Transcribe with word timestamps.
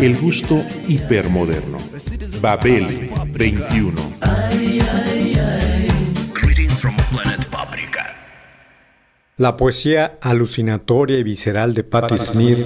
El 0.00 0.18
gusto 0.18 0.62
hipermoderno. 0.88 1.78
Babel 2.40 3.10
21. 3.32 3.92
Greetings 6.34 6.80
from 6.80 6.96
planet 7.10 7.46
Paprika. 7.50 8.16
La 9.36 9.56
poesía 9.56 10.18
alucinatoria 10.20 11.18
y 11.18 11.22
visceral 11.22 11.74
de 11.74 11.84
Patti 11.84 12.18
Smith, 12.18 12.58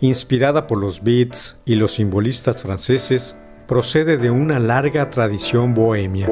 inspirada 0.00 0.66
por 0.66 0.78
los 0.78 1.02
beats 1.02 1.60
y 1.64 1.74
los 1.74 1.94
simbolistas 1.94 2.62
franceses, 2.62 3.36
procede 3.66 4.16
de 4.16 4.30
una 4.30 4.58
larga 4.58 5.10
tradición 5.10 5.74
bohemia. 5.74 6.26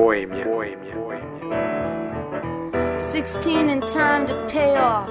16 3.12 3.70
in 3.70 3.80
time 3.80 4.26
to 4.26 4.34
pay 4.46 4.76
off. 4.76 5.08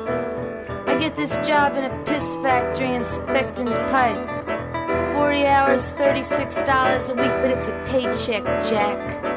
I 0.88 0.98
get 0.98 1.16
this 1.16 1.38
job 1.40 1.76
in 1.76 1.86
a 1.86 2.04
piss 2.06 2.36
factory 2.44 2.94
inspecting 2.94 3.68
pipe. 3.90 4.55
40 5.16 5.46
hours, 5.46 5.94
$36 5.94 7.10
a 7.10 7.14
week, 7.14 7.32
but 7.42 7.50
it's 7.50 7.70
a 7.70 7.84
paycheck, 7.86 8.44
Jack. 8.68 9.35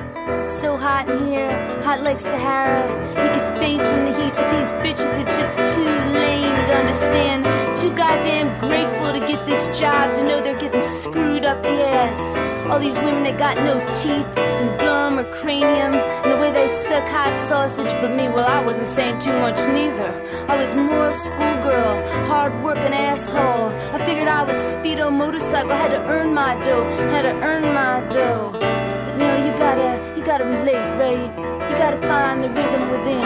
It's 0.48 0.62
so 0.62 0.78
hot 0.78 1.10
in 1.10 1.26
here, 1.26 1.52
hot 1.82 2.02
like 2.02 2.18
Sahara. 2.18 2.88
You 3.10 3.28
could 3.34 3.60
faint 3.60 3.82
from 3.82 4.06
the 4.06 4.18
heat, 4.18 4.34
but 4.34 4.48
these 4.48 4.72
bitches 4.80 5.18
are 5.20 5.26
just 5.36 5.74
too 5.74 5.84
lame 5.84 6.66
to 6.68 6.74
understand. 6.74 7.44
Too 7.76 7.94
goddamn 7.94 8.58
grateful 8.58 9.12
to 9.12 9.20
get 9.20 9.44
this 9.44 9.78
job 9.78 10.14
to 10.14 10.22
know 10.22 10.40
they're 10.40 10.58
getting 10.58 10.80
screwed 10.80 11.44
up 11.44 11.62
the 11.62 11.86
ass. 11.86 12.38
All 12.66 12.80
these 12.80 12.96
women 12.96 13.24
that 13.24 13.36
got 13.36 13.58
no 13.58 13.76
teeth 13.92 14.38
and 14.38 14.80
gum 14.80 15.18
or 15.18 15.30
cranium, 15.30 15.92
and 15.92 16.32
the 16.32 16.38
way 16.38 16.50
they 16.50 16.66
suck 16.66 17.06
hot 17.10 17.36
sausage. 17.36 17.92
But 18.00 18.16
me, 18.16 18.28
well, 18.30 18.46
I 18.46 18.64
wasn't 18.64 18.88
saying 18.88 19.18
too 19.18 19.38
much 19.38 19.58
neither. 19.68 20.10
I 20.48 20.56
was 20.56 20.74
more 20.74 21.08
a 21.08 21.14
schoolgirl, 21.14 22.24
hard 22.24 22.64
working 22.64 22.94
asshole. 22.94 23.68
I 23.92 24.02
figured 24.06 24.28
I 24.28 24.44
was 24.44 24.56
speedo 24.56 25.12
motorcycle, 25.12 25.72
had 25.72 25.88
to 25.88 26.00
earn 26.06 26.32
my 26.32 26.54
dough, 26.62 26.88
had 27.10 27.22
to 27.28 27.34
earn 27.34 27.64
my 27.74 28.00
dough. 28.08 28.87
No, 29.18 29.28
you 29.44 29.52
gotta, 29.58 30.14
you 30.16 30.24
gotta 30.24 30.44
relate, 30.44 30.88
right? 30.96 31.24
You 31.70 31.76
gotta 31.76 31.98
find 31.98 32.44
the 32.44 32.50
rhythm 32.50 32.90
within. 32.90 33.22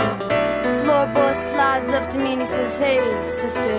Floor 0.80 1.06
boss 1.14 1.36
slides 1.50 1.90
up 1.90 2.08
to 2.10 2.18
me 2.18 2.32
and 2.32 2.40
he 2.40 2.46
says, 2.46 2.78
Hey, 2.78 2.98
sister, 3.20 3.78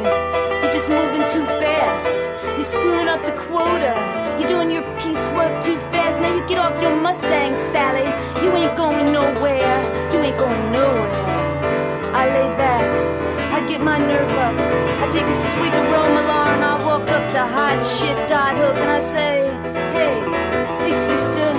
you're 0.62 0.72
just 0.72 0.90
moving 0.90 1.26
too 1.28 1.46
fast. 1.62 2.30
You're 2.56 2.62
screwing 2.64 3.08
up 3.08 3.26
the 3.26 3.32
quota. 3.34 3.94
You're 4.40 4.48
doing 4.48 4.70
your 4.72 4.84
piecework 5.00 5.62
too 5.64 5.78
fast. 5.92 6.22
Now 6.22 6.34
you 6.36 6.46
get 6.48 6.60
off 6.60 6.80
your 6.82 6.96
Mustang, 6.96 7.58
Sally. 7.58 8.08
You 8.44 8.52
ain't 8.56 8.78
going 8.78 9.12
nowhere. 9.12 9.76
You 10.14 10.20
ain't 10.20 10.38
going 10.38 10.72
nowhere. 10.72 11.26
I 12.14 12.24
lay 12.28 12.50
back. 12.58 12.86
I 13.54 13.66
get 13.68 13.82
my 13.82 13.98
nerve 13.98 14.32
up. 14.32 14.56
I 15.02 15.10
take 15.12 15.26
a 15.26 15.34
swig 15.34 15.74
of 15.74 15.86
Romalar 15.94 16.48
and 16.56 16.64
I 16.64 16.84
walk 16.86 17.10
up 17.10 17.32
to 17.34 17.40
hot 17.40 17.82
shit 17.84 18.18
dot 18.30 18.56
hook 18.56 18.78
and 18.78 18.90
I 18.90 19.00
say, 19.00 19.50
Hey, 19.98 20.16
hey 20.86 20.94
sister, 21.08 21.50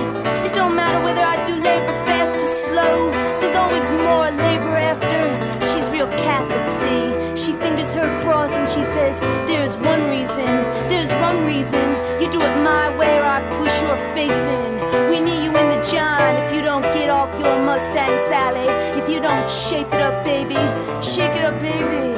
matter 0.95 1.03
whether 1.03 1.21
I 1.21 1.43
do 1.45 1.55
labor 1.55 1.93
fast 2.05 2.37
or 2.37 2.47
slow. 2.47 3.11
There's 3.39 3.55
always 3.55 3.89
more 3.89 4.31
labor 4.31 4.75
after. 4.77 5.23
She's 5.67 5.89
real 5.89 6.07
Catholic, 6.07 6.69
see. 6.69 7.35
She 7.35 7.53
fingers 7.59 7.93
her 7.93 8.07
cross 8.21 8.51
and 8.51 8.67
she 8.67 8.83
says, 8.83 9.19
There's 9.47 9.77
one 9.77 10.09
reason, 10.09 10.45
there's 10.89 11.11
one 11.21 11.45
reason. 11.45 11.85
You 12.21 12.29
do 12.29 12.41
it 12.41 12.55
my 12.63 12.95
way 12.97 13.17
or 13.19 13.25
I 13.25 13.41
push 13.57 13.81
your 13.81 13.97
face 14.13 14.33
in. 14.33 15.09
We 15.09 15.19
need 15.19 15.43
you 15.43 15.55
in 15.55 15.67
the 15.69 15.81
John 15.91 16.35
if 16.43 16.53
you 16.53 16.61
don't 16.61 16.83
get 16.93 17.09
off 17.09 17.31
your 17.39 17.57
Mustang, 17.65 18.19
Sally. 18.29 18.67
If 18.99 19.09
you 19.09 19.19
don't 19.19 19.49
shape 19.49 19.87
it 19.87 20.01
up, 20.01 20.23
baby. 20.23 20.61
Shake 21.03 21.35
it 21.35 21.43
up, 21.43 21.59
baby. 21.59 22.15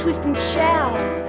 Twist 0.00 0.24
and 0.24 0.38
shout. 0.38 1.25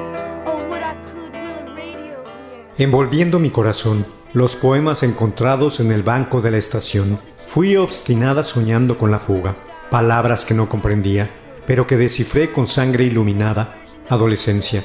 Envolviendo 2.79 3.39
mi 3.39 3.49
corazón, 3.49 4.05
los 4.33 4.55
poemas 4.55 5.01
encontrados 5.01 5.79
en 5.79 5.91
el 5.91 6.03
banco 6.03 6.41
de 6.41 6.51
la 6.51 6.59
estación. 6.59 7.19
Fui 7.47 7.75
obstinada 7.75 8.43
soñando 8.43 8.99
con 8.99 9.09
la 9.09 9.17
fuga, 9.17 9.57
palabras 9.89 10.45
que 10.45 10.53
no 10.53 10.69
comprendía, 10.69 11.27
pero 11.65 11.87
que 11.87 11.97
descifré 11.97 12.51
con 12.51 12.67
sangre 12.67 13.05
iluminada. 13.05 13.79
Adolescencia. 14.09 14.83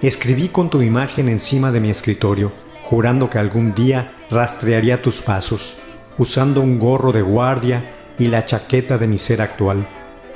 Escribí 0.00 0.48
con 0.48 0.70
tu 0.70 0.80
imagen 0.80 1.28
encima 1.28 1.70
de 1.70 1.80
mi 1.80 1.90
escritorio, 1.90 2.50
jurando 2.82 3.28
que 3.28 3.36
algún 3.36 3.74
día 3.74 4.14
rastrearía 4.30 5.02
tus 5.02 5.20
pasos, 5.20 5.76
usando 6.16 6.62
un 6.62 6.78
gorro 6.78 7.12
de 7.12 7.20
guardia 7.20 7.92
y 8.18 8.28
la 8.28 8.46
chaqueta 8.46 8.96
de 8.96 9.06
mi 9.06 9.18
ser 9.18 9.42
actual. 9.42 9.86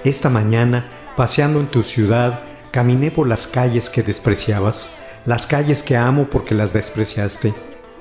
Esta 0.04 0.28
mañana, 0.28 0.90
paseando 1.16 1.58
en 1.58 1.68
tu 1.68 1.82
ciudad, 1.84 2.42
caminé 2.70 3.10
por 3.10 3.26
las 3.26 3.46
calles 3.46 3.88
que 3.88 4.02
despreciabas, 4.02 4.92
las 5.28 5.46
calles 5.46 5.82
que 5.82 5.94
amo 5.94 6.30
porque 6.30 6.54
las 6.54 6.72
despreciaste. 6.72 7.52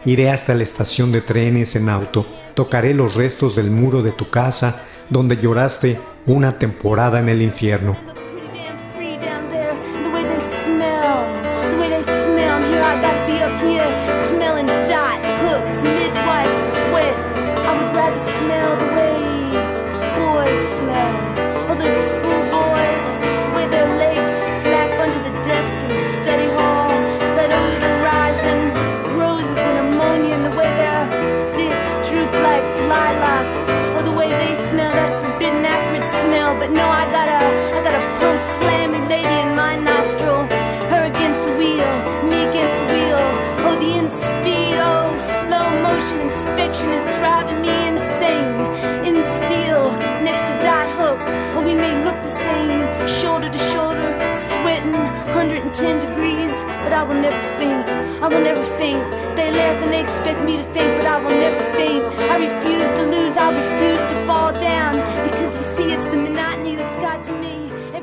Iré 0.05 0.29
hasta 0.29 0.55
la 0.55 0.63
estación 0.63 1.11
de 1.11 1.19
trenes 1.19 1.75
en 1.75 1.89
auto, 1.89 2.25
tocaré 2.53 2.93
los 2.93 3.15
restos 3.15 3.57
del 3.57 3.69
muro 3.69 4.01
de 4.01 4.13
tu 4.13 4.29
casa 4.29 4.83
donde 5.09 5.35
lloraste 5.35 5.99
una 6.25 6.57
temporada 6.57 7.19
en 7.19 7.27
el 7.27 7.41
infierno. 7.41 7.97
Inspection 46.57 46.89
is 46.89 47.05
driving 47.17 47.61
me 47.61 47.87
insane. 47.87 48.57
In 49.05 49.21
steel, 49.37 49.91
next 50.25 50.41
to 50.41 50.53
dot 50.63 50.89
hook. 50.97 51.19
Oh, 51.55 51.63
we 51.63 51.75
may 51.75 52.03
look 52.03 52.17
the 52.23 52.29
same, 52.29 52.81
shoulder 53.07 53.47
to 53.47 53.59
shoulder, 53.69 54.09
sweating, 54.35 54.93
110 55.37 55.99
degrees. 55.99 56.51
But 56.83 56.93
I 56.93 57.03
will 57.03 57.21
never 57.21 57.41
faint. 57.59 57.87
I 58.23 58.27
will 58.27 58.41
never 58.41 58.63
faint. 58.75 59.05
They 59.37 59.51
laugh 59.51 59.83
and 59.83 59.93
they 59.93 60.01
expect 60.01 60.43
me 60.43 60.57
to 60.57 60.63
faint, 60.73 60.97
but 60.97 61.05
I 61.05 61.19
will 61.21 61.37
never 61.45 61.61
faint. 61.77 62.03
I 62.33 62.37
refuse 62.37 62.91
to 62.93 63.03
lose. 63.05 63.37
I 63.37 63.53
refuse 63.53 64.01
to 64.11 64.25
fall 64.25 64.51
down 64.57 64.95
because 65.29 65.55
you 65.57 65.63
see, 65.63 65.93
it's 65.93 66.07
the 66.07 66.17
monotony 66.17 66.75
that's 66.75 66.95
got 66.95 67.23
to 67.25 67.33
me. 67.33 67.46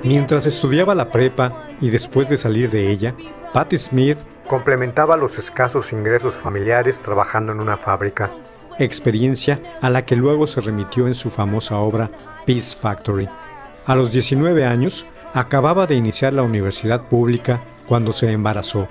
Mientras 0.04 0.44
estudiaba 0.44 0.94
la 0.94 1.10
prepa 1.10 1.66
y 1.80 1.88
después 1.88 2.28
de 2.28 2.36
salir 2.36 2.68
de 2.68 2.90
ella, 2.90 3.14
Patti 3.54 3.78
Smith 3.78 4.18
complementaba 4.46 5.16
los 5.16 5.38
escasos 5.38 5.94
ingresos 5.94 6.34
familiares 6.34 7.00
trabajando 7.00 7.52
en 7.52 7.60
una 7.60 7.78
fábrica, 7.78 8.30
experiencia 8.78 9.62
a 9.80 9.88
la 9.88 10.04
que 10.04 10.14
luego 10.14 10.46
se 10.46 10.60
remitió 10.60 11.06
en 11.06 11.14
su 11.14 11.30
famosa 11.30 11.78
obra 11.78 12.10
Peace 12.44 12.76
Factory. 12.76 13.30
A 13.86 13.96
los 13.96 14.12
19 14.12 14.66
años, 14.66 15.06
acababa 15.32 15.86
de 15.86 15.94
iniciar 15.94 16.34
la 16.34 16.42
universidad 16.42 17.08
pública 17.08 17.62
cuando 17.86 18.12
se 18.12 18.30
embarazó 18.30 18.86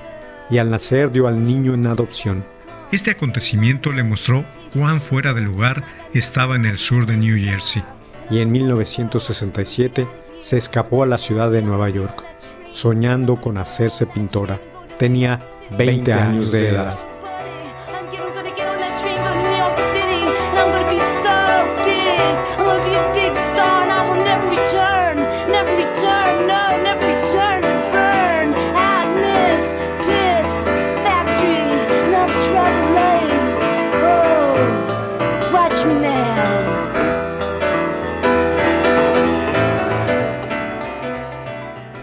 y 0.50 0.58
al 0.58 0.72
nacer 0.72 1.12
dio 1.12 1.28
al 1.28 1.46
niño 1.46 1.76
en 1.76 1.86
adopción. 1.86 2.44
Este 2.92 3.12
acontecimiento 3.12 3.92
le 3.92 4.04
mostró 4.04 4.46
cuán 4.74 5.00
fuera 5.00 5.34
de 5.34 5.42
lugar 5.42 5.84
estaba 6.16 6.56
en 6.56 6.66
el 6.66 6.80
sur 6.80 7.06
de 7.06 7.18
New 7.18 7.38
Jersey 7.38 7.84
y 8.32 8.40
en 8.40 8.52
1967 8.52 10.08
se 10.44 10.58
escapó 10.58 11.04
a 11.04 11.06
la 11.06 11.18
ciudad 11.18 11.50
de 11.50 11.62
Nueva 11.62 11.90
York, 11.90 12.26
soñando 12.74 13.40
con 13.40 13.58
hacerse 13.58 14.06
pintora. 14.06 14.60
Tenía 14.98 15.40
20 15.78 16.12
años 16.12 16.52
de 16.52 16.70
edad. 16.70 17.13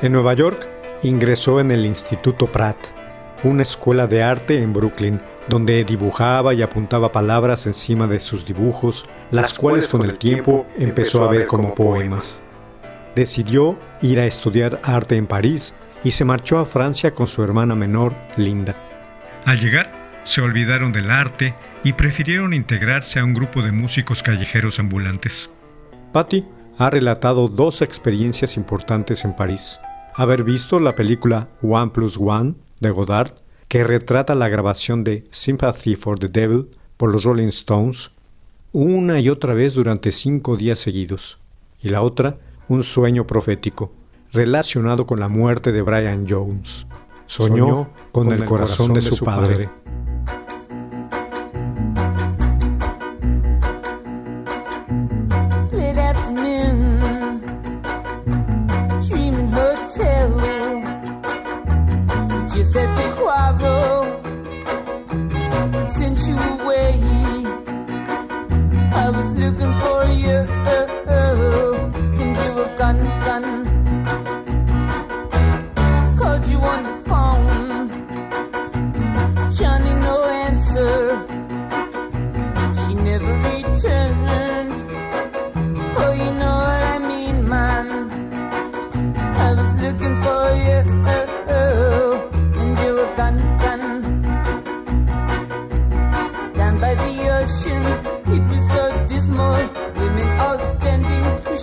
En 0.03 0.13
Nueva 0.13 0.33
York 0.33 0.67
ingresó 1.03 1.61
en 1.61 1.71
el 1.71 1.85
Instituto 1.85 2.47
Pratt, 2.47 2.79
una 3.45 3.63
escuela 3.63 4.07
de 4.07 4.23
arte 4.23 4.63
en 4.63 4.73
Brooklyn, 4.73 5.21
donde 5.47 5.85
dibujaba 5.85 6.55
y 6.55 6.63
apuntaba 6.63 7.13
palabras 7.13 7.67
encima 7.67 8.07
de 8.07 8.19
sus 8.21 8.47
dibujos, 8.47 9.07
las 9.31 9.53
cuales 9.53 9.89
con 9.89 10.03
el 10.03 10.17
tiempo 10.17 10.67
empezó 10.79 11.23
a 11.23 11.31
ver 11.31 11.47
como 11.47 11.75
poemas. 11.75 12.39
Decidió 13.15 13.79
ir 14.01 14.21
a 14.21 14.27
estudiar 14.27 14.81
arte 14.85 15.17
en 15.17 15.27
París 15.27 15.75
y 16.03 16.13
se 16.13 16.25
marchó 16.25 16.59
a 16.59 16.65
Francia 16.65 17.13
con 17.13 17.27
su 17.27 17.45
hermana 17.45 17.75
menor, 17.75 18.15
Linda. 18.39 18.75
Al 19.45 19.61
llegar, 19.61 19.93
se 20.25 20.41
olvidaron 20.41 20.93
del 20.93 21.11
arte 21.11 21.55
y 21.85 21.93
prefirieron 21.93 22.55
integrarse 22.55 23.19
a 23.19 23.25
un 23.25 23.35
grupo 23.35 23.61
de 23.61 23.73
músicos 23.73 24.23
callejeros 24.23 24.79
ambulantes. 24.79 25.51
Patty 26.13 26.47
ha 26.79 26.89
relatado 26.89 27.49
dos 27.49 27.83
experiencias 27.83 28.57
importantes 28.57 29.27
en 29.27 29.37
París. 29.37 29.79
Haber 30.15 30.45
visto 30.45 30.81
la 30.81 30.95
película 30.95 31.49
One 31.63 31.91
Plus 31.91 32.19
One 32.19 32.55
de 32.81 32.91
Godard 32.91 33.33
que 33.69 33.85
retrata 33.85 34.35
la 34.35 34.49
grabación 34.49 35.05
de 35.05 35.25
Sympathy 35.31 35.95
for 35.95 36.19
the 36.19 36.29
Devil 36.29 36.69
por 36.97 37.13
los 37.13 37.25
Rolling 37.25 37.49
Stones 37.49 38.11
una 38.73 39.21
y 39.21 39.29
otra 39.29 39.55
vez 39.55 39.75
durante 39.75 40.13
cinco 40.13 40.57
días 40.57 40.79
seguidos, 40.79 41.39
y 41.83 41.89
la 41.89 42.03
otra, 42.03 42.39
un 42.69 42.85
sueño 42.85 43.27
profético, 43.27 43.93
relacionado 44.33 45.07
con 45.07 45.19
la 45.19 45.29
muerte 45.29 45.73
de 45.73 45.83
Brian 45.83 46.27
Jones. 46.29 46.87
Soñó, 47.27 47.91
con, 48.13 48.33
el, 48.33 48.45
corazón, 48.45 48.95
de, 48.95 49.01
su 49.01 49.25
padre. 49.25 49.69
said 62.71 62.91
the 62.97 63.07
quarrel 63.17 64.05
sent 65.89 66.19
you 66.29 66.37
away. 66.37 66.93
I 68.93 69.11
was 69.11 69.33
looking 69.33 69.73
for 69.83 70.05
you, 70.07 70.47
and 72.23 72.37
you 72.43 72.51
were 72.55 72.73
gone, 72.77 73.03
gone. 73.27 73.51
Called 76.17 76.47
you 76.47 76.59
on 76.59 76.83
the 76.85 76.95
phone, 77.09 77.89
Johnny, 79.51 79.95
no 79.95 80.25
answer. 80.29 81.40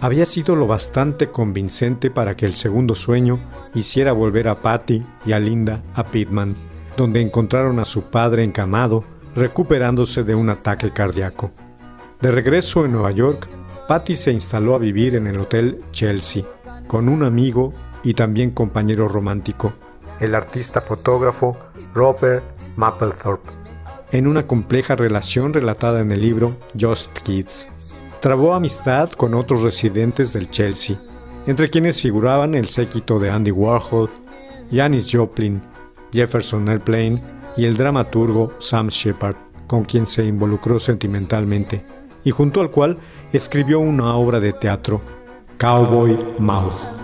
había 0.00 0.26
sido 0.26 0.56
lo 0.56 0.66
bastante 0.66 1.30
convincente 1.30 2.10
para 2.10 2.36
que 2.36 2.46
el 2.46 2.54
segundo 2.54 2.94
sueño 2.94 3.40
hiciera 3.74 4.12
volver 4.12 4.48
a 4.48 4.62
Patty 4.62 5.04
y 5.24 5.32
a 5.32 5.40
Linda 5.40 5.82
a 5.94 6.04
Pittman, 6.04 6.56
donde 6.96 7.20
encontraron 7.20 7.78
a 7.78 7.84
su 7.84 8.10
padre 8.10 8.44
encamado, 8.44 9.04
recuperándose 9.34 10.22
de 10.22 10.34
un 10.34 10.48
ataque 10.48 10.90
cardíaco. 10.90 11.50
De 12.20 12.30
regreso 12.30 12.84
en 12.84 12.92
Nueva 12.92 13.10
York, 13.10 13.48
Patty 13.88 14.16
se 14.16 14.32
instaló 14.32 14.74
a 14.74 14.78
vivir 14.78 15.14
en 15.14 15.26
el 15.26 15.38
Hotel 15.38 15.84
Chelsea, 15.92 16.44
con 16.86 17.08
un 17.08 17.22
amigo 17.22 17.72
y 18.02 18.14
también 18.14 18.50
compañero 18.50 19.08
romántico, 19.08 19.72
el 20.20 20.34
artista 20.34 20.80
fotógrafo 20.80 21.56
Robert 21.94 22.44
Mapplethorpe, 22.76 23.50
en 24.12 24.26
una 24.26 24.46
compleja 24.46 24.96
relación 24.96 25.52
relatada 25.52 26.00
en 26.00 26.12
el 26.12 26.20
libro 26.22 26.56
Just 26.78 27.12
Kids. 27.18 27.68
Trabó 28.20 28.54
amistad 28.54 29.10
con 29.10 29.34
otros 29.34 29.62
residentes 29.62 30.32
del 30.32 30.50
Chelsea, 30.50 31.00
entre 31.46 31.68
quienes 31.68 32.00
figuraban 32.00 32.54
el 32.54 32.68
séquito 32.68 33.18
de 33.18 33.30
Andy 33.30 33.50
Warhol, 33.50 34.10
Janis 34.70 35.08
Joplin, 35.12 35.62
Jefferson 36.12 36.68
Airplane 36.68 37.22
y 37.56 37.66
el 37.66 37.76
dramaturgo 37.76 38.54
Sam 38.58 38.88
Shepard, 38.88 39.36
con 39.66 39.84
quien 39.84 40.06
se 40.06 40.24
involucró 40.24 40.78
sentimentalmente, 40.78 41.84
y 42.24 42.30
junto 42.30 42.60
al 42.60 42.70
cual 42.70 42.98
escribió 43.32 43.80
una 43.80 44.14
obra 44.14 44.40
de 44.40 44.52
teatro, 44.52 45.00
Cowboy 45.58 46.18
Mouth. 46.38 46.95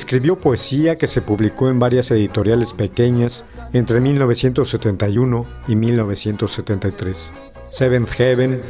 Escribió 0.00 0.40
poesía 0.40 0.96
que 0.96 1.06
se 1.06 1.20
publicó 1.20 1.68
en 1.68 1.78
varias 1.78 2.10
editoriales 2.10 2.72
pequeñas 2.72 3.44
entre 3.74 4.00
1971 4.00 5.46
y 5.68 5.76
1973. 5.76 7.30
Seventh 7.70 8.08
Heaven, 8.08 8.62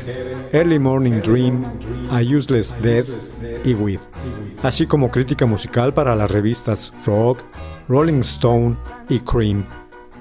Early 0.52 0.80
Morning 0.80 1.22
Dream, 1.22 1.64
A 2.10 2.20
Useless 2.20 2.74
Death 2.82 3.06
y 3.64 3.74
With, 3.74 4.00
así 4.64 4.86
como 4.86 5.12
crítica 5.12 5.46
musical 5.46 5.94
para 5.94 6.16
las 6.16 6.32
revistas 6.32 6.92
Rock, 7.06 7.44
Rolling 7.88 8.22
Stone 8.22 8.76
y 9.08 9.20
Cream. 9.20 9.64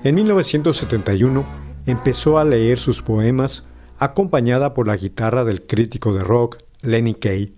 En 0.03 0.13
1971 0.13 1.43
empezó 1.87 2.37
a 2.37 2.45
leer 2.45 2.77
sus 2.77 3.01
poemas 3.01 3.65
acompañada 3.97 4.75
por 4.75 4.85
la 4.85 4.95
guitarra 4.95 5.43
del 5.43 5.65
crítico 5.65 6.13
de 6.13 6.21
rock 6.23 6.57
Lenny 6.83 7.15
Kay, 7.15 7.55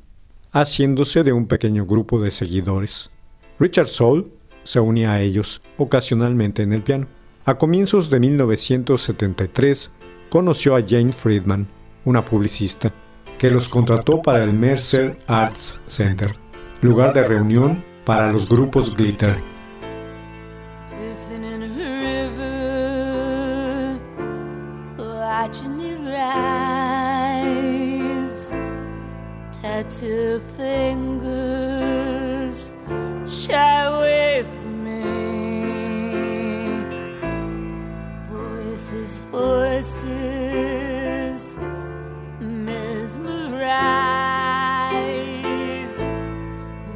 haciéndose 0.54 1.26
de 1.26 1.34
un 1.34 1.48
pequeño 1.48 1.86
grupo 1.86 2.22
de 2.22 2.32
seguidores. 2.32 3.12
Richard 3.62 3.90
Soul 3.90 4.32
se 4.64 4.80
unía 4.80 5.12
a 5.12 5.22
ellos 5.22 5.62
ocasionalmente 5.78 6.64
en 6.64 6.74
el 6.74 6.82
piano. 6.82 7.06
A 7.46 7.60
comienzos 7.60 8.10
de 8.10 8.20
1973 8.20 9.92
conoció 10.32 10.76
a 10.76 10.82
Jane 10.82 11.14
Friedman, 11.14 11.68
una 12.04 12.26
publicista, 12.26 12.92
que 13.38 13.52
los 13.52 13.70
contrató 13.70 14.20
para 14.24 14.44
el 14.44 14.52
Mercer 14.52 15.20
Arts 15.28 15.80
Center, 15.86 16.36
lugar 16.82 17.14
de 17.14 17.28
reunión 17.28 17.84
para 18.04 18.32
los 18.32 18.50
grupos 18.50 18.96
glitter. 18.96 19.38
share 33.48 33.90
with 34.00 34.52
me. 34.84 35.02
Voices, 38.30 39.20
voices, 39.32 40.62
mesmerize. 42.40 43.72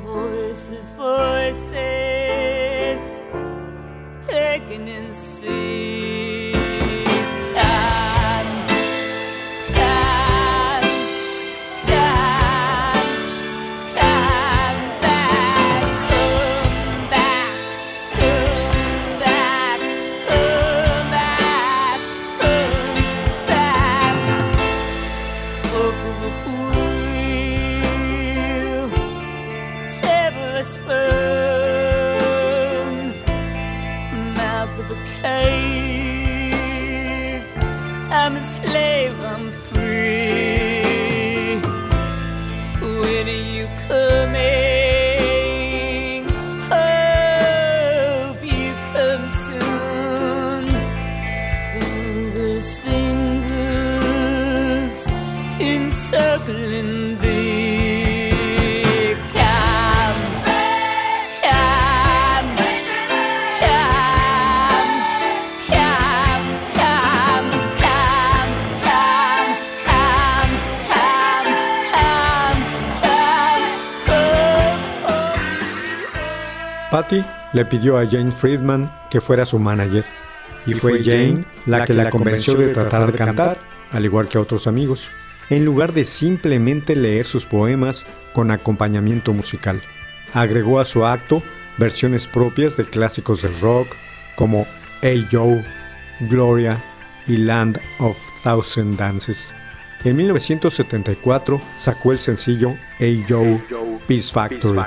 Voices, 0.04 0.92
voices, 0.92 1.74
picking 4.28 4.88
inside. 4.88 5.35
Encircling 55.86 57.18
thee. 57.22 58.34
Come, 59.34 60.24
come, 61.42 62.56
come, 63.62 64.02
come, 65.70 66.12
come, 66.76 67.52
come, 67.70 68.34
come, 68.86 69.54
come, 70.86 70.92
come, 70.92 71.54
come, 71.82 72.66
come, 73.02 73.68
come. 75.06 75.30
Patty 76.92 77.24
le 77.54 77.66
pidió 77.66 77.98
a 77.98 78.04
Jane 78.04 78.32
Friedman 78.32 78.92
que 79.10 79.22
fuera 79.22 79.46
su 79.46 79.60
manager, 79.60 80.06
y 80.66 80.74
fue 80.74 81.04
Jane 81.04 81.46
la 81.68 81.86
que 81.86 81.94
la 81.94 82.10
convenció 82.10 82.56
de 82.56 82.70
tratar 82.74 83.12
de 83.12 83.18
cantar, 83.18 83.58
al 83.92 84.04
igual 84.04 84.28
que 84.28 84.38
a 84.38 84.42
otros 84.42 84.68
amigos, 84.68 85.08
en 85.50 85.66
lugar 85.66 85.94
de 85.94 86.06
simplemente 86.06 86.96
leer 86.96 87.26
sus 87.26 87.46
poemas 87.46 88.06
con 88.34 88.52
acompañamiento 88.52 89.34
musical. 89.34 89.82
Agregó 90.34 90.80
a 90.80 90.86
su 90.86 91.06
acto 91.06 91.42
versiones 91.78 92.28
propias 92.28 92.78
de 92.78 92.86
clásicos 92.86 93.42
del 93.42 93.60
rock 93.60 93.88
como 94.36 94.66
Hey 95.02 95.28
Joe, 95.32 95.64
Gloria 96.22 96.78
y 97.28 97.38
Land 97.38 97.80
of 98.00 98.18
Thousand 98.44 98.98
Dances. 98.98 99.56
En 100.04 100.16
1974 100.18 101.60
sacó 101.78 102.12
el 102.12 102.20
sencillo 102.20 102.76
Hey 103.00 103.26
Joe, 103.28 103.62
Peace 104.08 104.32
Factory. 104.32 104.80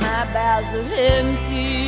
My 0.00 1.79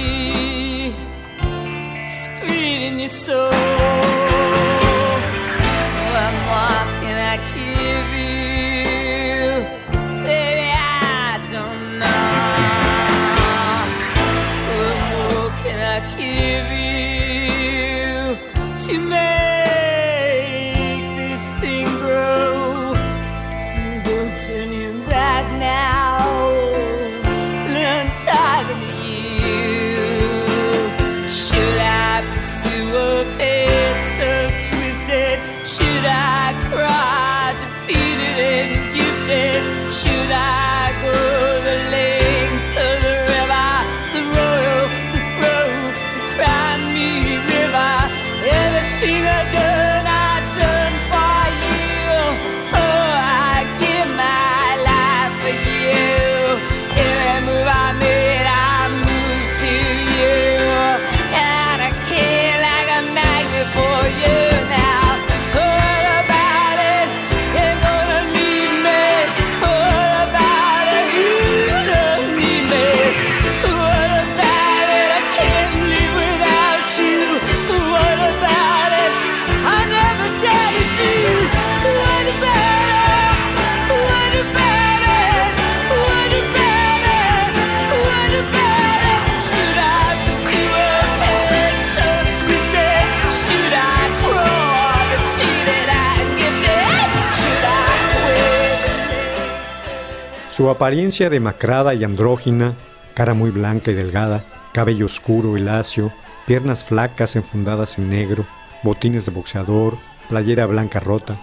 Su 100.62 100.71
apariencia 100.71 101.28
demacrada 101.28 101.92
y 101.92 102.04
andrógina, 102.04 102.75
cara 103.14 103.35
muy 103.35 103.50
blanca 103.50 103.90
y 103.90 103.95
delgada, 103.95 104.45
cabello 104.73 105.07
oscuro 105.07 105.59
y 105.59 105.61
lacio, 105.61 106.12
piernas 106.47 106.85
flacas 106.85 107.35
enfundadas 107.35 107.99
en 107.99 108.11
negro, 108.11 108.47
botines 108.85 109.26
de 109.26 109.33
boxeador, 109.33 109.99
playera 110.28 110.66
blanca 110.66 111.00
rota, 111.00 111.37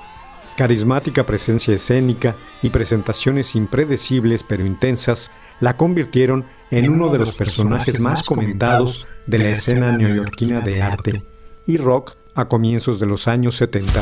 carismática 0.55 1.25
presencia 1.25 1.75
escénica 1.75 2.37
y 2.61 2.69
presentaciones 2.69 3.57
impredecibles 3.57 4.43
pero 4.43 4.65
intensas 4.65 5.31
la 5.59 5.75
convirtieron 5.75 6.45
en 6.71 6.89
uno 6.89 7.09
de 7.09 7.19
los 7.19 7.33
personajes 7.33 7.99
más 7.99 8.23
comentados 8.23 9.05
de 9.25 9.39
la 9.39 9.49
escena 9.49 9.91
neoyorquina 9.91 10.61
de 10.61 10.81
arte 10.81 11.23
y 11.67 11.75
rock 11.75 12.15
a 12.35 12.45
comienzos 12.45 13.01
de 13.01 13.07
los 13.07 13.27
años 13.27 13.57
70. 13.57 14.01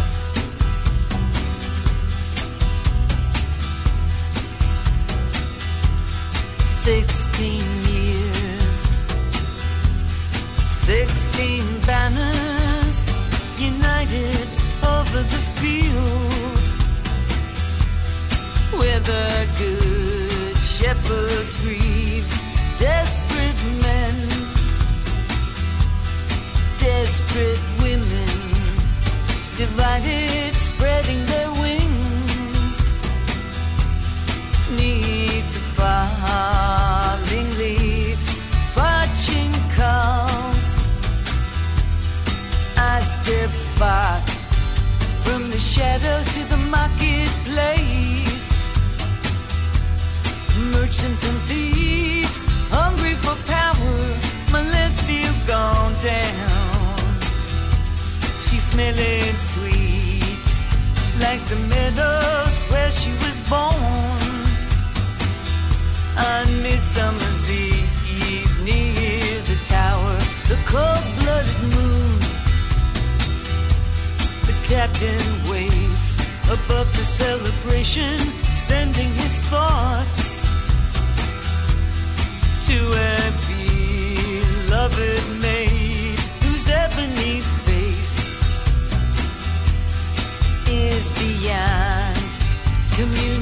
Sixteen 6.87 7.67
years, 7.83 8.79
sixteen 10.71 11.65
banners 11.85 13.09
united 13.57 14.47
over 14.95 15.21
the 15.33 15.43
field, 15.59 16.59
where 18.79 19.01
the 19.01 19.47
good 19.59 20.55
shepherd 20.63 21.45
grieves 21.61 22.41
desperate 22.77 23.61
men, 23.83 24.15
desperate 26.79 27.63
women, 27.83 28.31
divided, 29.57 30.55
spreading 30.55 31.25
their 31.25 31.51
wings. 31.51 32.79
Neath 34.71 35.53
the 35.53 35.59
falling 35.75 36.66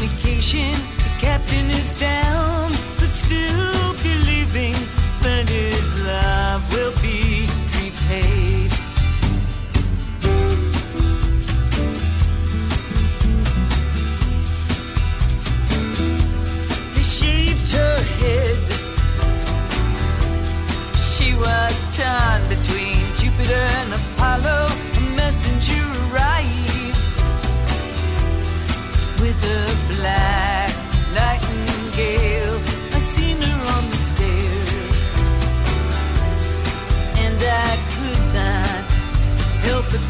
communication. 0.06 0.72
The 0.98 1.12
captain 1.20 1.70
is 1.72 1.98
down, 1.98 2.72
but 3.00 3.10
still 3.10 3.94
believing 4.04 4.74
that 5.22 5.48
his 5.50 6.04
love 6.04 6.62
will 6.74 6.94
be 7.02 7.25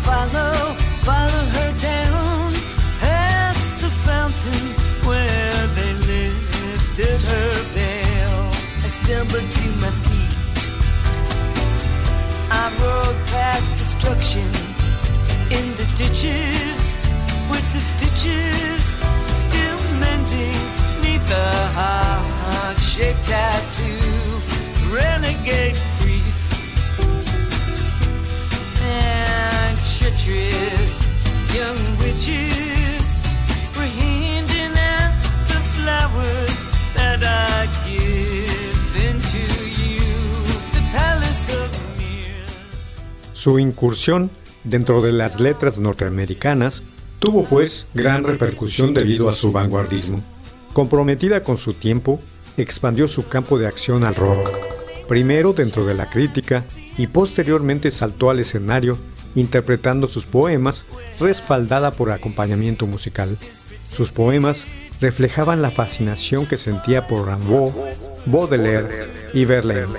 follow, 0.06 0.76
follow 1.02 1.44
her 1.58 1.72
down 1.80 2.54
past 3.00 3.82
the 3.82 3.90
fountain 4.08 4.66
where 5.08 5.68
they 5.78 5.94
lifted 6.14 7.20
her 7.32 7.52
veil. 7.74 8.38
I 8.86 8.90
stumbled 9.00 9.50
to 9.60 9.68
my 9.84 9.92
feet. 10.06 10.60
I 12.62 12.64
rode 12.82 13.20
past 13.34 13.70
destruction 13.82 14.48
in 15.58 15.66
the 15.80 15.88
ditches 15.98 16.98
with 17.50 17.66
the 17.74 17.82
stitches 17.92 18.75
Su 43.34 43.60
incursión 43.60 44.32
dentro 44.64 45.04
de 45.04 45.12
las 45.12 45.40
letras 45.40 45.78
norteamericanas 45.78 46.82
tuvo 47.20 47.46
pues 47.46 47.88
gran 47.94 48.24
repercusión 48.24 48.96
debido 48.96 49.30
a 49.30 49.36
su 49.36 49.52
vanguardismo. 49.52 50.24
Comprometida 50.74 51.44
con 51.44 51.60
su 51.60 51.74
tiempo, 51.74 52.20
expandió 52.58 53.08
su 53.08 53.28
campo 53.28 53.60
de 53.60 53.68
acción 53.68 54.04
al 54.04 54.16
rock, 54.16 54.50
primero 55.08 55.54
dentro 55.54 55.86
de 55.86 55.94
la 55.94 56.10
crítica 56.10 56.66
y 56.98 57.06
posteriormente 57.06 57.92
saltó 57.92 58.32
al 58.32 58.40
escenario 58.40 58.98
interpretando 59.36 60.08
sus 60.08 60.26
poemas 60.26 60.86
respaldada 61.20 61.92
por 61.92 62.12
acompañamiento 62.12 62.88
musical. 62.88 63.38
Sus 63.84 64.12
poemas 64.12 64.68
reflejaban 65.00 65.62
la 65.62 65.72
fascinación 65.72 66.46
que 66.46 66.58
sentía 66.58 67.08
por 67.08 67.28
Rimbaud, 67.28 67.74
Baudelaire 68.26 69.10
y 69.34 69.46
Verlaine. 69.46 69.94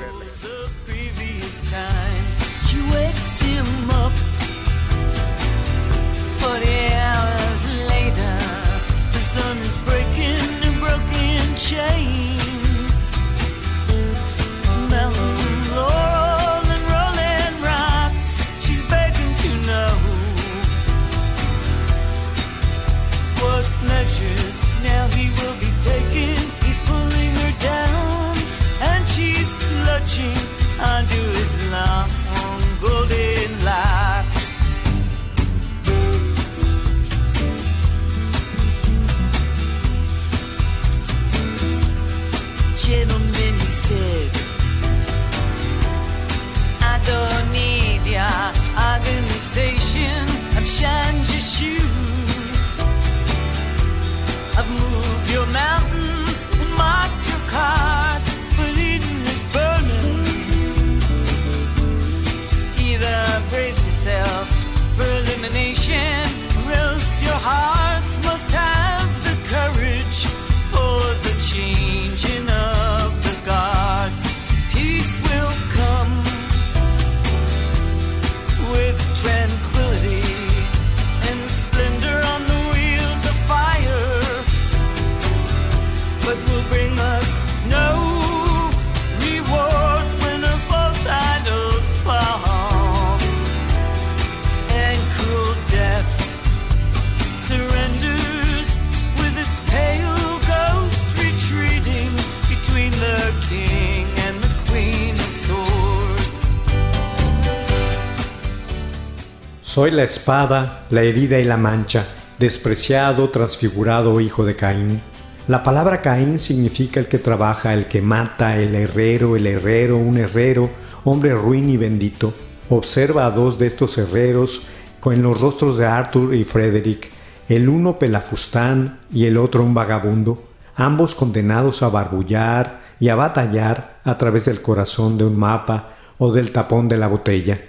Soy 109.77 109.91
la 109.91 110.05
espada, 110.05 110.87
la 110.89 111.03
herida 111.03 111.39
y 111.39 111.45
la 111.45 111.59
mancha, 111.59 112.07
despreciado, 112.39 113.29
transfigurado 113.29 114.23
hijo 114.23 114.47
de 114.47 114.57
Caín. 114.57 115.03
La 115.49 115.63
palabra 115.63 116.01
Caín 116.01 116.39
significa 116.39 116.99
el 116.99 117.09
que 117.09 117.19
trabaja, 117.19 117.75
el 117.75 117.85
que 117.85 118.01
mata, 118.01 118.57
el 118.57 118.75
herrero, 118.75 119.37
el 119.37 119.47
herrero, 119.47 119.99
un 119.99 120.17
herrero, 120.17 120.71
hombre 121.05 121.35
ruin 121.35 121.69
y 121.69 121.77
bendito. 121.77 122.33
Observa 122.71 123.27
a 123.27 123.31
dos 123.31 123.59
de 123.59 123.67
estos 123.67 123.99
herreros 123.99 124.63
con 124.99 125.21
los 125.23 125.43
rostros 125.43 125.77
de 125.77 125.85
Arthur 125.85 126.35
y 126.35 126.45
Frederick, 126.45 127.11
el 127.51 127.69
uno 127.69 127.99
pelafustán 127.99 129.01
y 129.13 129.27
el 129.27 129.37
otro 129.37 129.63
un 129.63 129.75
vagabundo, 129.75 130.43
ambos 130.75 131.15
condenados 131.15 131.83
a 131.83 131.91
barbullar 131.91 132.81
y 132.99 133.11
a 133.11 133.15
batallar 133.15 133.99
a 134.05 134.17
través 134.17 134.47
del 134.47 134.63
corazón 134.63 135.19
de 135.19 135.25
un 135.25 135.37
mapa 135.37 135.97
o 136.17 136.33
del 136.33 136.51
tapón 136.51 136.89
de 136.89 136.97
la 136.97 137.09
botella. 137.09 137.61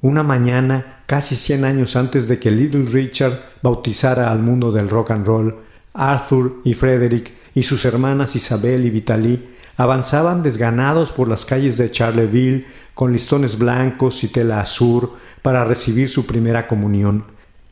Una 0.00 0.22
mañana, 0.22 1.02
casi 1.06 1.34
100 1.34 1.64
años 1.64 1.96
antes 1.96 2.28
de 2.28 2.38
que 2.38 2.52
Little 2.52 2.84
Richard 2.84 3.40
bautizara 3.62 4.30
al 4.30 4.38
mundo 4.38 4.70
del 4.70 4.88
rock 4.88 5.10
and 5.10 5.26
roll, 5.26 5.56
Arthur 5.92 6.60
y 6.64 6.74
Frederick 6.74 7.32
y 7.54 7.64
sus 7.64 7.84
hermanas 7.84 8.36
Isabel 8.36 8.86
y 8.86 8.90
Vitaly 8.90 9.56
avanzaban 9.76 10.44
desganados 10.44 11.10
por 11.10 11.26
las 11.26 11.44
calles 11.44 11.76
de 11.76 11.90
Charleville 11.90 12.66
con 12.94 13.12
listones 13.12 13.58
blancos 13.58 14.22
y 14.22 14.28
tela 14.28 14.60
azul 14.60 15.10
para 15.42 15.64
recibir 15.64 16.08
su 16.08 16.26
primera 16.26 16.68
comunión. 16.68 17.24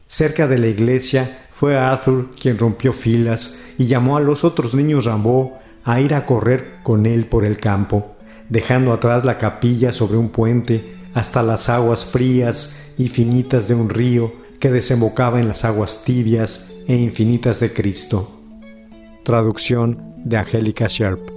Cerca 0.08 0.48
de 0.48 0.58
la 0.58 0.68
iglesia 0.68 1.42
Fue 1.52 1.78
Arthur 1.78 2.30
quien 2.40 2.58
rompió 2.58 2.92
filas 2.92 3.60
y 3.78 3.86
llamó 3.86 4.16
a 4.16 4.20
los 4.20 4.44
otros 4.44 4.74
niños 4.74 5.04
Rambo 5.04 5.58
a 5.84 6.00
ir 6.00 6.14
a 6.14 6.26
correr 6.26 6.78
con 6.82 7.06
él 7.06 7.26
por 7.26 7.44
el 7.44 7.58
campo, 7.58 8.16
dejando 8.48 8.92
atrás 8.92 9.24
la 9.24 9.38
capilla 9.38 9.92
sobre 9.92 10.16
un 10.16 10.30
puente 10.30 10.95
hasta 11.16 11.42
las 11.42 11.70
aguas 11.70 12.04
frías 12.04 12.92
y 12.98 13.08
finitas 13.08 13.68
de 13.68 13.74
un 13.74 13.88
río 13.88 14.34
que 14.60 14.70
desembocaba 14.70 15.40
en 15.40 15.48
las 15.48 15.64
aguas 15.64 16.04
tibias 16.04 16.74
e 16.86 16.94
infinitas 16.94 17.58
de 17.60 17.72
Cristo. 17.72 18.38
Traducción 19.24 20.12
de 20.18 20.36
Angélica 20.36 20.88
Sharp. 20.90 21.35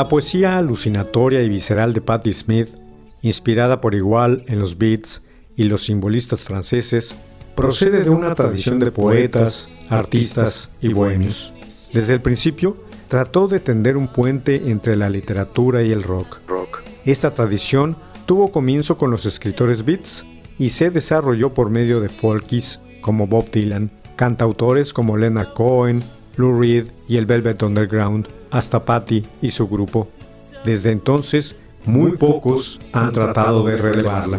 La 0.00 0.08
poesía 0.08 0.56
alucinatoria 0.56 1.42
y 1.42 1.50
visceral 1.50 1.92
de 1.92 2.00
Patti 2.00 2.32
Smith, 2.32 2.70
inspirada 3.20 3.82
por 3.82 3.94
igual 3.94 4.44
en 4.46 4.58
los 4.58 4.78
beats 4.78 5.22
y 5.56 5.64
los 5.64 5.82
simbolistas 5.82 6.42
franceses, 6.42 7.16
procede 7.54 8.02
de 8.02 8.08
una 8.08 8.34
tradición 8.34 8.78
de 8.78 8.92
poetas, 8.92 9.68
artistas 9.90 10.70
y 10.80 10.94
bohemios. 10.94 11.52
Desde 11.92 12.14
el 12.14 12.22
principio, 12.22 12.78
trató 13.08 13.46
de 13.46 13.60
tender 13.60 13.98
un 13.98 14.08
puente 14.08 14.70
entre 14.70 14.96
la 14.96 15.10
literatura 15.10 15.82
y 15.82 15.92
el 15.92 16.02
rock. 16.02 16.40
Esta 17.04 17.34
tradición 17.34 17.94
tuvo 18.24 18.50
comienzo 18.50 18.96
con 18.96 19.10
los 19.10 19.26
escritores 19.26 19.84
beats 19.84 20.24
y 20.58 20.70
se 20.70 20.90
desarrolló 20.90 21.52
por 21.52 21.68
medio 21.68 22.00
de 22.00 22.08
folkies 22.08 22.80
como 23.02 23.26
Bob 23.26 23.50
Dylan, 23.50 23.90
cantautores 24.16 24.94
como 24.94 25.18
Leonard 25.18 25.52
Cohen, 25.52 26.02
Lou 26.36 26.58
Reed 26.58 26.86
y 27.06 27.18
el 27.18 27.26
Velvet 27.26 27.62
Underground, 27.62 28.39
hasta 28.50 28.84
Patty 28.84 29.24
y 29.42 29.50
su 29.50 29.68
grupo. 29.68 30.08
Desde 30.64 30.90
entonces, 30.90 31.56
muy 31.84 32.16
pocos 32.16 32.80
han 32.92 33.12
tratado 33.12 33.64
de 33.64 33.76
relevarla. 33.76 34.38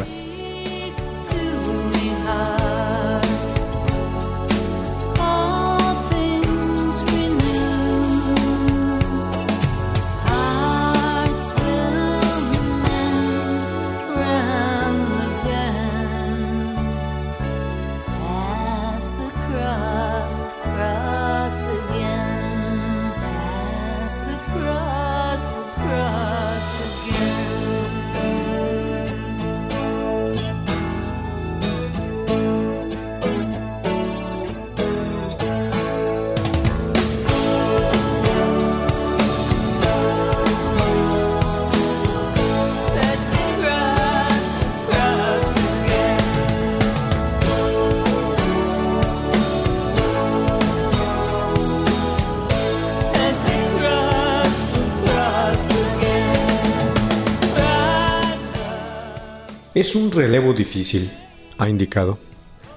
Es 59.82 59.96
un 59.96 60.12
relevo 60.12 60.54
difícil, 60.54 61.10
ha 61.58 61.68
indicado. 61.68 62.20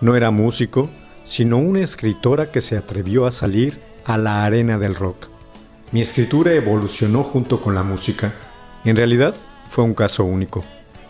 No 0.00 0.16
era 0.16 0.30
músico, 0.30 0.88
sino 1.26 1.58
una 1.58 1.80
escritora 1.80 2.50
que 2.50 2.62
se 2.62 2.78
atrevió 2.78 3.26
a 3.26 3.30
salir 3.30 3.78
a 4.06 4.16
la 4.16 4.42
arena 4.42 4.78
del 4.78 4.94
rock. 4.94 5.28
Mi 5.92 6.00
escritura 6.00 6.54
evolucionó 6.54 7.22
junto 7.22 7.60
con 7.60 7.74
la 7.74 7.82
música. 7.82 8.32
En 8.86 8.96
realidad, 8.96 9.34
fue 9.68 9.84
un 9.84 9.92
caso 9.92 10.24
único, 10.24 10.64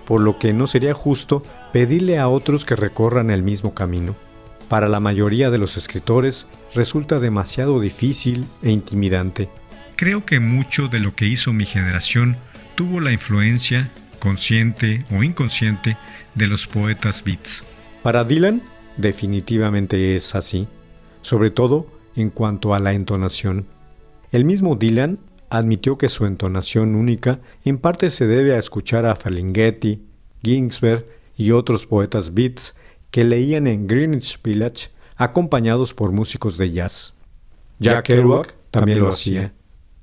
por 0.04 0.20
lo 0.20 0.36
que 0.40 0.52
no 0.52 0.66
sería 0.66 0.94
justo 0.94 1.44
pedirle 1.72 2.18
a 2.18 2.26
otros 2.26 2.64
que 2.64 2.74
recorran 2.74 3.30
el 3.30 3.44
mismo 3.44 3.72
camino. 3.72 4.16
Para 4.68 4.88
la 4.88 4.98
mayoría 4.98 5.50
de 5.50 5.58
los 5.58 5.76
escritores 5.76 6.48
resulta 6.74 7.20
demasiado 7.20 7.78
difícil 7.78 8.46
e 8.64 8.72
intimidante. 8.72 9.48
Creo 9.94 10.26
que 10.26 10.40
mucho 10.40 10.88
de 10.88 10.98
lo 10.98 11.14
que 11.14 11.26
hizo 11.26 11.52
mi 11.52 11.66
generación 11.66 12.36
tuvo 12.74 12.98
la 12.98 13.12
influencia 13.12 13.92
consciente 14.24 15.04
o 15.14 15.22
inconsciente 15.22 15.98
de 16.34 16.46
los 16.46 16.66
poetas 16.66 17.22
beats. 17.22 17.62
Para 18.02 18.24
Dylan, 18.24 18.62
definitivamente 18.96 20.16
es 20.16 20.34
así, 20.34 20.66
sobre 21.20 21.50
todo 21.50 21.86
en 22.16 22.30
cuanto 22.30 22.74
a 22.74 22.78
la 22.78 22.94
entonación. 22.94 23.66
El 24.32 24.46
mismo 24.46 24.76
Dylan 24.76 25.18
admitió 25.50 25.98
que 25.98 26.08
su 26.08 26.24
entonación 26.24 26.94
única 26.94 27.40
en 27.66 27.76
parte 27.76 28.08
se 28.08 28.26
debe 28.26 28.54
a 28.54 28.58
escuchar 28.58 29.04
a 29.04 29.14
Ferlinghetti, 29.14 30.02
Ginsberg 30.42 31.04
y 31.36 31.50
otros 31.50 31.84
poetas 31.84 32.32
beats 32.32 32.76
que 33.10 33.24
leían 33.24 33.66
en 33.66 33.86
Greenwich 33.86 34.40
Village 34.42 34.88
acompañados 35.16 35.92
por 35.92 36.12
músicos 36.12 36.56
de 36.56 36.72
jazz. 36.72 37.14
Jack 37.78 38.06
Kerouac 38.06 38.56
también 38.70 39.00
lo 39.00 39.10
hacía. 39.10 39.52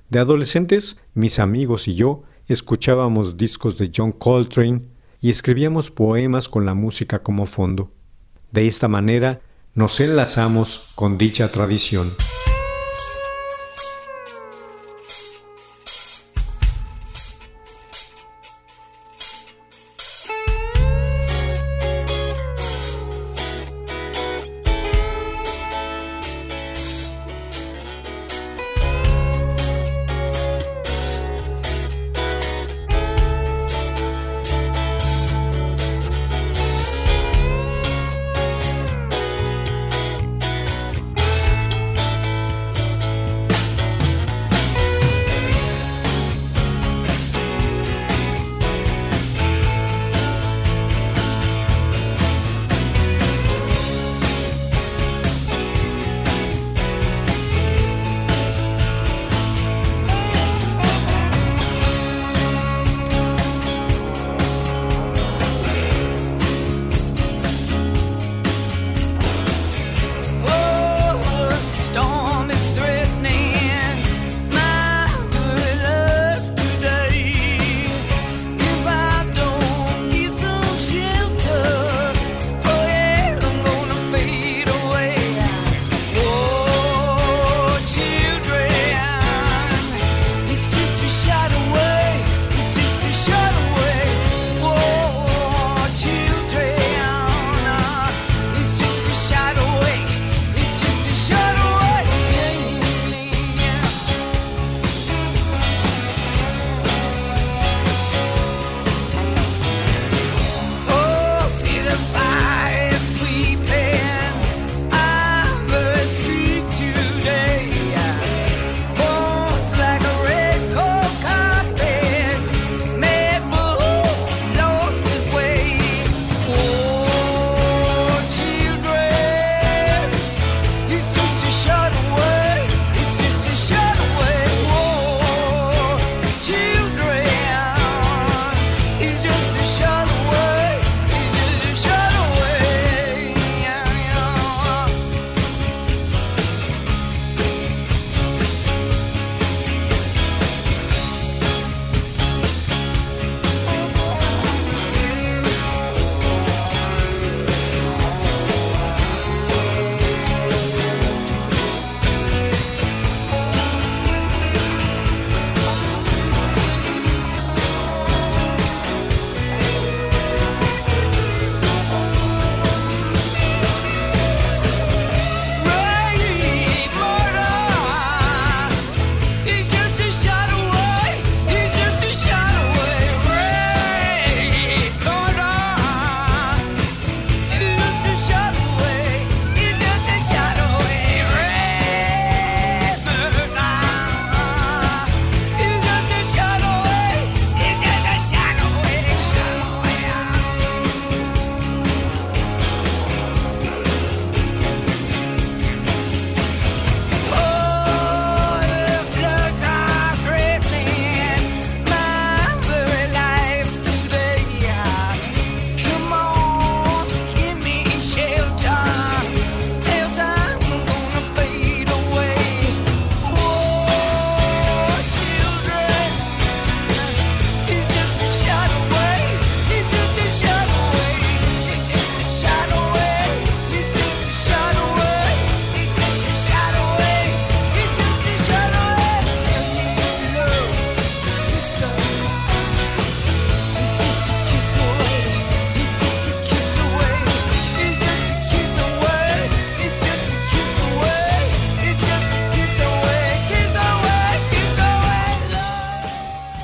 De 0.10 0.20
adolescentes, 0.20 1.00
mis 1.16 1.40
amigos 1.40 1.88
y 1.88 1.96
yo 1.96 2.24
escuchábamos 2.52 3.38
discos 3.38 3.78
de 3.78 3.92
John 3.96 4.12
Coltrane 4.12 4.82
y 5.22 5.30
escribíamos 5.30 5.92
poemas 5.92 6.50
con 6.50 6.66
la 6.66 6.74
música 6.74 7.20
como 7.20 7.46
fondo. 7.46 7.92
De 8.52 8.68
esta 8.68 8.88
manera 8.88 9.42
nos 9.74 10.00
enlazamos 10.00 10.92
con 10.96 11.18
dicha 11.18 11.52
tradición. 11.52 12.14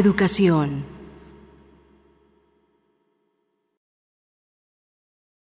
Educación. 0.00 0.89